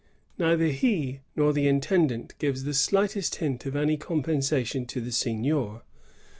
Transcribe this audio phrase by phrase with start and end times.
[0.23, 5.11] * Neither he nor the intendant gives the slightest hint of any compensation to the
[5.11, 5.83] seignior.